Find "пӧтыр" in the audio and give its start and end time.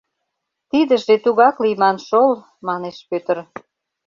3.09-3.37